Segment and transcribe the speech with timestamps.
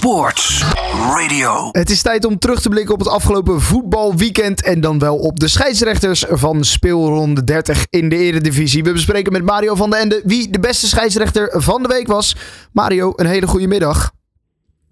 [0.00, 0.72] Sports
[1.14, 1.68] Radio.
[1.72, 4.64] Het is tijd om terug te blikken op het afgelopen voetbalweekend.
[4.64, 8.84] En dan wel op de scheidsrechters van speelronde 30 in de Eredivisie.
[8.84, 12.36] We bespreken met Mario van den Ende wie de beste scheidsrechter van de week was.
[12.72, 14.10] Mario, een hele goede middag.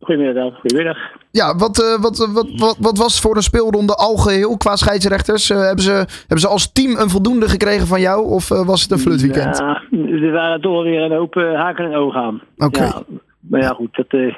[0.01, 0.97] Goedemiddag, goedemiddag.
[1.31, 5.51] Ja, wat, uh, wat, wat, wat, wat was voor een speelronde al geheel qua scheidsrechters?
[5.51, 8.83] Uh, hebben, ze, hebben ze als team een voldoende gekregen van jou of uh, was
[8.83, 9.59] het een flutweekend?
[9.59, 12.43] Ja, er waren toch weer een hoop haken en ogen aan.
[12.57, 12.83] Oké.
[12.83, 13.03] Ja,
[13.41, 14.35] maar ja, goed, dat,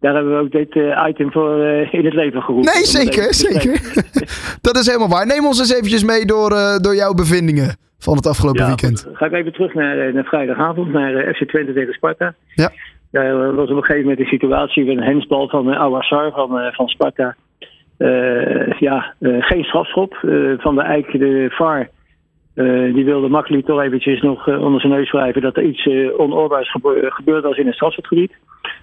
[0.00, 0.74] daar hebben we ook dit
[1.08, 2.72] item voor in het leven geroepen.
[2.74, 3.80] Nee, zeker, zeker.
[4.66, 5.26] dat is helemaal waar.
[5.26, 6.50] Neem ons eens eventjes mee door,
[6.80, 9.04] door jouw bevindingen van het afgelopen ja, weekend.
[9.04, 9.16] Goed.
[9.16, 12.34] Ga ik even terug naar, naar vrijdagavond, naar FC Twente tegen Sparta.
[12.54, 12.72] Ja.
[13.10, 16.72] Er was op een gegeven moment een situatie met een hensbal van uh, Awassar van,
[16.72, 17.36] van Sparta.
[17.98, 20.14] Uh, ja, geen strafschop.
[20.58, 21.88] van de Eik, de VAR,
[22.92, 27.06] die wilde makkelijk toch eventjes nog onder zijn neus schrijven dat er iets onoorbaars gebe
[27.08, 28.32] gebeurd was in het strafschopgebied.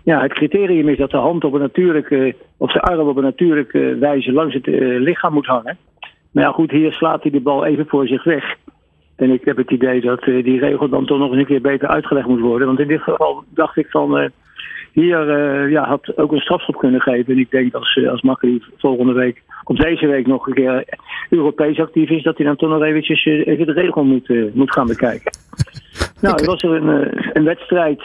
[0.03, 3.23] Ja, het criterium is dat de hand op een natuurlijke, of zijn arm op een
[3.23, 4.67] natuurlijke wijze langs het
[4.99, 5.77] lichaam moet hangen.
[6.31, 8.55] Maar ja, goed, hier slaat hij de bal even voor zich weg.
[9.15, 11.61] En ik heb het idee dat uh, die regel dan toch nog eens een keer
[11.61, 12.67] beter uitgelegd moet worden.
[12.67, 14.31] Want in dit geval dacht ik van.
[14.95, 17.33] Hier uh, ja, had ook een strafschop kunnen geven.
[17.33, 20.85] En ik denk als, als Makkeli volgende week, of deze week nog een keer
[21.29, 24.87] Europees actief is, dat hij dan toch nog eventjes even de regel moet, moet gaan
[24.87, 25.31] bekijken.
[26.21, 28.03] nou, er was er een, een wedstrijd.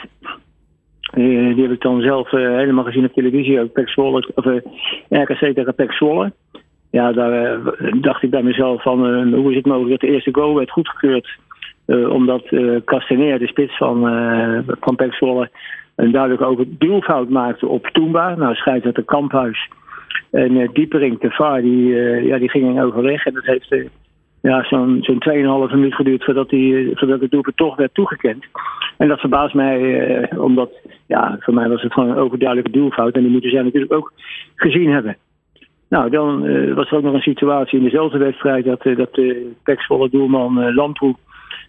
[1.13, 3.61] die heb ik dan zelf helemaal gezien op televisie.
[3.61, 4.45] Ook Pek Zwolle, of
[5.09, 6.33] RKC tegen Pek Zwolle.
[6.89, 7.59] Ja, daar
[7.99, 11.37] dacht ik bij mezelf van hoe is het mogelijk dat de eerste goal werd goedgekeurd.
[11.87, 12.43] Uh, omdat
[12.85, 14.01] Castaneer, de spits van,
[14.79, 15.49] van Pek Zwolle,
[15.95, 18.35] een duidelijk doelfout maakte op Toomba.
[18.35, 19.69] Nou, scheidsrechter Kamphuis.
[20.31, 21.87] En Diepering, de VAR, die,
[22.25, 23.25] ja, die ging in overleg.
[23.25, 23.75] En dat heeft
[24.41, 25.23] ja, zo'n zo'n
[25.69, 28.45] 2,5 minuut geduurd voordat, die, voordat het doelpunt toch werd toegekend.
[28.97, 30.71] En dat verbaast mij, omdat
[31.07, 33.15] ja, voor mij was het gewoon een overduidelijke doelfout.
[33.15, 34.13] En die moeten zij natuurlijk ook
[34.55, 35.17] gezien hebben.
[35.89, 39.13] Nou, dan uh, was er ook nog een situatie in dezelfde wedstrijd dat, uh, dat
[39.13, 41.15] de peksvolle doelman uh, Lamproe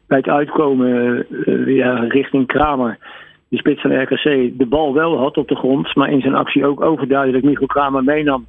[0.06, 1.26] bij het uitkomen
[1.66, 2.98] ja, richting Kramer,
[3.48, 6.66] de spits van RKC, de bal wel had op de grond, maar in zijn actie
[6.66, 8.46] ook overduidelijk Michael Kramer meenam.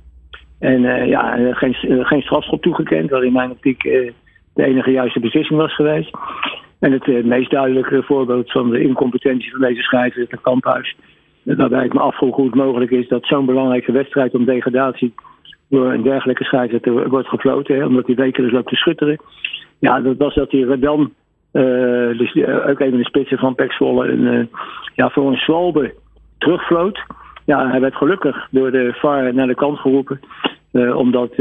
[0.59, 1.73] En ja, geen,
[2.05, 3.81] geen strafschop toegekend, wat in mijn optiek
[4.53, 6.11] de enige juiste beslissing was geweest.
[6.79, 10.95] En het meest duidelijke voorbeeld van de incompetentie van deze schrijver, het Kamphuis.
[11.43, 15.13] Waarbij ik me afvroeg hoe het mogelijk is dat zo'n belangrijke wedstrijd om degradatie
[15.69, 19.17] door een dergelijke scheidsrechter wordt gefloten, hè, omdat hij wekelijks loopt te schutteren.
[19.79, 21.13] Ja, dat was dat hij dan,
[22.17, 24.45] dus uh, ook even de spitsen van Pek uh,
[24.95, 25.93] ja, voor een zwalbe
[26.37, 26.99] terugvloot.
[27.45, 30.19] Ja, hij werd gelukkig door de VAR naar de kant geroepen,
[30.95, 31.33] omdat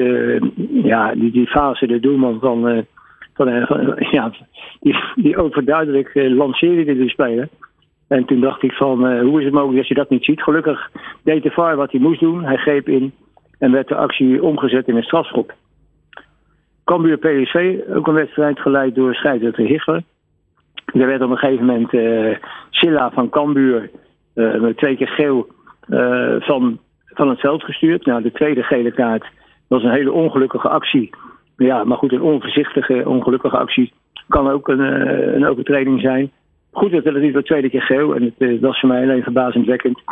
[0.82, 2.86] ja, die, die fase, de doelman van,
[3.34, 3.48] van,
[4.10, 4.32] ja,
[4.80, 7.48] die, die overduidelijk lanceerde de speler.
[8.08, 10.42] En toen dacht ik van, hoe is het mogelijk dat je dat niet ziet?
[10.42, 10.90] Gelukkig
[11.24, 12.44] deed de VAR wat hij moest doen.
[12.44, 13.12] Hij greep in
[13.58, 15.54] en werd de actie omgezet in een strafschop.
[16.84, 20.02] Cambuur PSV, ook een wedstrijd geleid door scheidsrechter Hichler.
[20.92, 22.36] Er werd op een gegeven moment uh,
[22.70, 23.90] Silla van Cambuur
[24.34, 25.46] uh, met twee keer geel
[25.88, 28.06] uh, van, van het veld gestuurd.
[28.06, 29.26] Nou, de tweede gele kaart
[29.68, 31.10] was een hele ongelukkige actie.
[31.56, 33.92] Ja, maar goed, een onvoorzichtige, ongelukkige actie
[34.28, 34.80] kan ook een,
[35.34, 36.30] een overtreding zijn.
[36.70, 38.14] Goed, dat het niet de tweede keer geel.
[38.14, 40.02] En het was voor mij alleen verbazingwekkend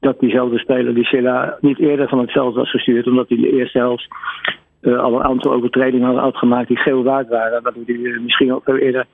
[0.00, 3.06] dat diezelfde speler, die Silla, niet eerder van het veld was gestuurd.
[3.06, 4.08] Omdat hij de eerste helft
[4.86, 7.62] al een aantal overtredingen had gemaakt die geel waard waren.
[7.62, 9.06] Waardoor hij uh, misschien ook veel eerder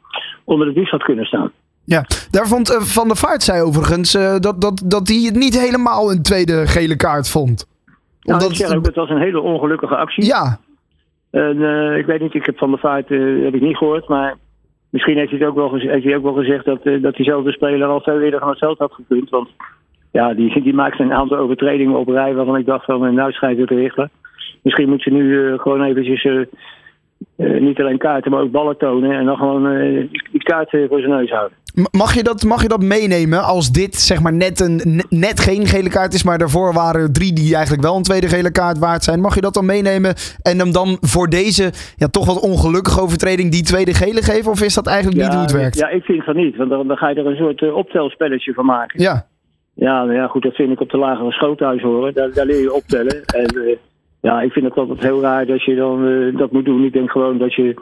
[0.45, 1.51] onder de bus had kunnen staan.
[1.85, 5.61] Ja, daar vond uh, Van der Vaart zei overigens dat, dat, dat hij het niet
[5.61, 7.67] helemaal een tweede gele kaart vond.
[8.21, 8.51] Nou, Omdat...
[8.51, 10.25] ik zeg ook, het was een hele ongelukkige actie.
[10.25, 10.59] Ja.
[11.31, 11.63] En,
[11.97, 14.37] ik weet niet, ik heb Van der Vaart heb ik niet gehoord, maar
[14.91, 17.53] misschien heeft hij, het ook wel gezegd, heeft hij ook wel gezegd dat, dat diezelfde
[17.53, 19.31] speler al veel eerder van het veld had gekund.
[19.31, 19.49] Want
[20.13, 23.59] ja, die, die maakte een aantal overtredingen op rij waarvan ik dacht van nou schijnt
[23.59, 24.11] het te richten.
[24.63, 26.45] Misschien moet ze nu uh, gewoon eventjes uh,
[27.37, 29.63] uh, niet alleen kaarten, maar ook ballen tonen en dan gewoon
[30.31, 31.57] die kaarten voor zijn neus houden.
[31.91, 35.67] Mag je, dat, mag je dat meenemen als dit zeg maar net, een, net geen
[35.67, 39.05] gele kaart is, maar daarvoor waren drie die eigenlijk wel een tweede gele kaart waard
[39.05, 39.21] zijn?
[39.21, 43.51] Mag je dat dan meenemen en hem dan voor deze ja, toch wat ongelukkige overtreding
[43.51, 44.51] die tweede gele geven?
[44.51, 45.79] Of is dat eigenlijk ja, niet hoe het werkt?
[45.79, 48.65] Ja, ik vind van niet, want dan, dan ga je er een soort optelspelletje van
[48.65, 49.03] maken.
[49.03, 49.27] Ja.
[49.75, 52.15] Ja, nou ja, goed, dat vind ik op de lagere school thuis horen.
[52.15, 53.25] Daar, daar leer je optellen.
[53.25, 53.77] En uh,
[54.23, 56.85] ja, ik vind het altijd heel raar dat je dan uh, dat moet doen.
[56.85, 57.75] Ik denk gewoon dat je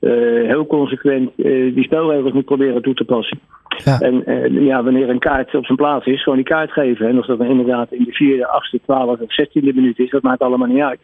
[0.00, 1.30] uh, heel consequent
[1.74, 3.40] die spelregels moet proberen toe te passen.
[3.84, 4.00] Ja.
[4.00, 4.24] En
[4.64, 7.08] ja, wanneer een kaart op zijn plaats is, gewoon die kaart geven.
[7.08, 10.22] En of dat dan inderdaad in de vierde, achtste, twaalfde of zestiende minuut is, dat
[10.22, 11.00] maakt allemaal niet uit.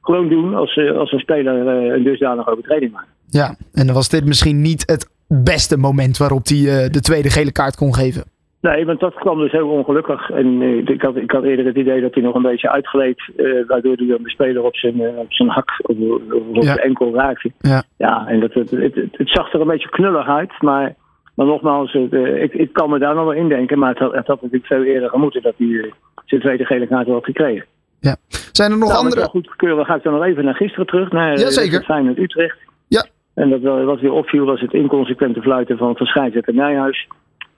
[0.00, 3.08] Gewoon doen als, als een speler een dusdanige overtreding maakt.
[3.28, 7.52] Ja, en dan was dit misschien niet het beste moment waarop hij de tweede gele
[7.52, 8.24] kaart kon geven.
[8.66, 10.30] Nee, want dat kwam dus heel ongelukkig.
[10.30, 13.22] En uh, ik, had, ik had eerder het idee dat hij nog een beetje uitgleed.
[13.36, 15.96] Uh, waardoor hij dan de speler op zijn, uh, op zijn hak of,
[16.54, 16.74] op ja.
[16.74, 17.52] de enkel raakte.
[17.58, 20.52] Ja, ja en dat, het, het, het, het, zag er een beetje knullig uit.
[20.60, 20.94] Maar,
[21.34, 23.78] maar nogmaals, ik, ik kan me daar nog wel in denken.
[23.78, 25.92] Maar het had, het had natuurlijk veel eerder gemoeten dat hij
[26.24, 27.66] zijn tweede gele kaart had gekregen.
[28.00, 28.16] Ja.
[28.52, 29.24] Zijn er nog nou, andere...
[29.24, 31.10] Goed ga ik dan nog even naar gisteren terug.
[31.10, 31.82] Naar Jazeker.
[31.82, 32.58] Feyenoord Utrecht.
[32.88, 33.06] Ja.
[33.34, 37.08] En dat, wat weer opviel was het inconsequente fluiten van, van scheidsrechter Nijhuis.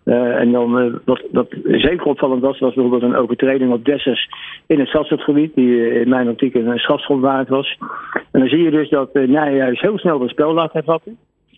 [0.08, 4.28] Uh, en dan, uh, wat, wat zeker opvallend was, was bijvoorbeeld een overtreding op Dessers
[4.66, 7.78] in het strafschopgebied, die uh, in mijn optiek een strafschop waard was.
[8.32, 11.16] En dan zie je dus dat uh, Nijhuis heel snel het spel laat hervatten.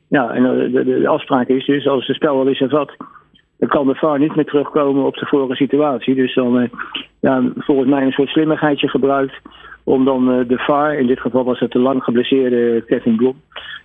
[0.09, 2.97] Ja, en de, de, de, afspraak is dus, als het spel al is hervat,
[3.59, 6.15] dan kan de VAR niet meer terugkomen op de vorige situatie.
[6.15, 6.69] Dus dan,
[7.21, 9.41] ja, volgens mij een soort slimmigheidje gebruikt
[9.85, 13.37] om dan de VAR, in dit geval was het de lang geblesseerde Kevin Blom,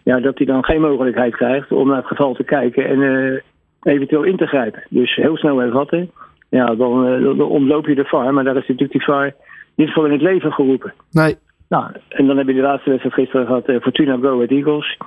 [0.04, 3.00] ja, dat hij dan geen mogelijkheid krijgt om naar het geval te kijken en
[3.86, 4.84] eventueel in te grijpen.
[4.90, 6.12] Dus heel snel hervatten.
[6.50, 9.34] Ja, dan, uh, dan omloop je de VAR, maar daar is natuurlijk die VAR
[9.76, 10.94] niet voor in het leven geroepen.
[11.12, 11.36] Nee.
[11.70, 14.98] Nou, en dan heb je de laatste wedstrijd gisteren gehad, uh, Fortuna Go with Eagles.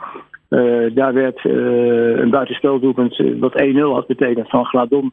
[0.51, 5.13] Uh, daar werd een buitenspeldoelpunt wat 1-0 had betekend van Gladon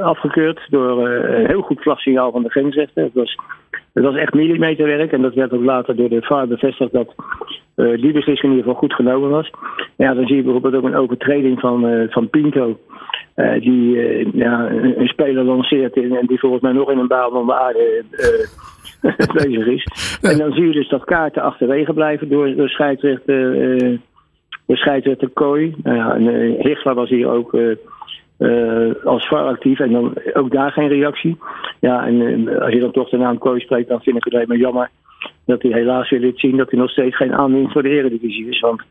[0.00, 3.02] afgekeurd door een heel goed vlagsignaal van de grensrechter.
[3.02, 3.38] Het was,
[3.98, 7.14] het was echt millimeterwerk en dat werd ook later door de VAR bevestigd dat
[7.76, 9.50] uh, die beslissing in ieder geval goed genomen was.
[9.96, 12.78] Ja, dan zie je bijvoorbeeld ook een overtreding van, uh, van Pinto.
[13.36, 13.96] Uh, die
[14.36, 17.54] ja, een, een, speler lanceert en die volgens mij nog in een baan van de
[17.54, 18.04] aarde
[19.44, 20.18] bezig is.
[20.20, 23.54] En dan zie je dus dat kaarten achterwege blijven door, door scheidsrechter,
[24.66, 25.74] door scheidsrechter Kooi.
[25.82, 27.56] Nou ja, en Hichler was hier ook
[29.04, 31.38] als VAR actief en dan ook daar geen reactie.
[31.80, 34.48] Ja, en als je dan toch de naam Kooi spreekt, dan vind ik het alleen
[34.48, 34.90] maar jammer
[35.44, 38.48] dat hij helaas weer liet zien dat hij nog steeds geen aanwinst voor de Eredivisie
[38.48, 38.60] is.
[38.60, 38.82] Want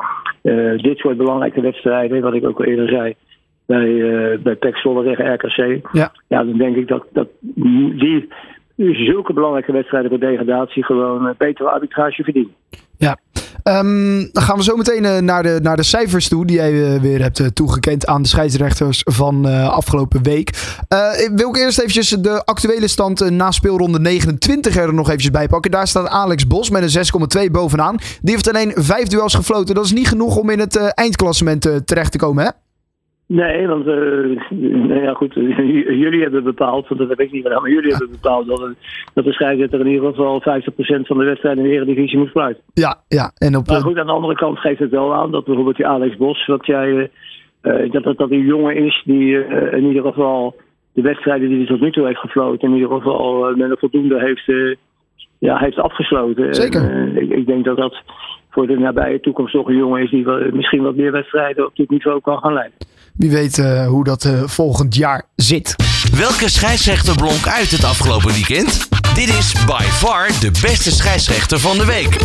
[0.43, 3.15] uh, dit soort belangrijke wedstrijden, wat ik ook al eerder zei,
[3.65, 5.87] bij, uh, bij PEC Zwolle tegen RKC.
[5.91, 6.11] Ja.
[6.27, 8.27] ja, dan denk ik dat, dat die
[8.77, 12.53] zulke belangrijke wedstrijden voor degradatie gewoon betere arbitrage verdienen.
[12.97, 13.17] Ja,
[13.67, 16.71] um, dan gaan we zo meteen uh, naar, de, naar de cijfers toe die jij
[16.71, 20.49] uh, weer hebt uh, toegekend aan de scheidsrechters van afgelopen week.
[21.35, 25.71] wil ik eerst eventjes de actuele stand na speelronde 29 er nog eventjes bij pakken.
[25.71, 27.97] Daar staat Alex Bos met een 6,2 bovenaan.
[28.21, 29.75] Die heeft alleen vijf duels gefloten.
[29.75, 32.66] Dat is niet genoeg om in het eindklassement terecht te komen, hè?
[33.27, 35.33] Nee, want uh, nou ja, goed,
[36.03, 38.69] jullie hebben bepaald, want dat heb ik niet gedaan, maar jullie hebben bepaald dat,
[39.13, 40.43] dat de scheidsrechter in ieder geval 50%
[41.01, 42.63] van de wedstrijden in de Eredivisie moet fluiten.
[42.73, 43.31] Ja, ja.
[43.37, 45.87] En op, maar goed, aan de andere kant geeft het wel aan dat bijvoorbeeld die
[45.87, 47.11] Alex Bos, wat jij,
[47.61, 50.55] uh, dat, dat dat een jongen is die uh, in ieder geval
[50.93, 54.19] de wedstrijden die hij tot nu toe heeft gefloten, in ieder geval met een voldoende
[54.19, 54.77] heeft,
[55.37, 56.55] ja, heeft afgesloten.
[56.55, 56.91] Zeker.
[56.91, 58.01] En, ik, ik denk dat dat
[58.49, 61.75] voor de nabije toekomst toch een jongen is die wel, misschien wat meer wedstrijden op
[61.75, 62.77] dit niveau kan gaan leiden.
[63.17, 65.75] Wie weet uh, hoe dat uh, volgend jaar zit.
[66.15, 68.87] Welke scheidsrechter blonk uit het afgelopen weekend?
[69.13, 72.17] Dit is by far de beste scheidsrechter van de week.